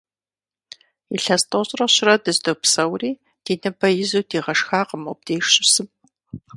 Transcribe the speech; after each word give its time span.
Илъэс 1.15 1.43
тӀощӀрэ 1.49 1.85
щырэ 1.93 2.15
дыздопсэури, 2.23 3.11
ди 3.43 3.53
ныбэ 3.61 3.87
изу 4.01 4.21
дигъэшхакъым 4.29 5.01
мобдеж 5.05 5.43
щысым. 5.53 5.87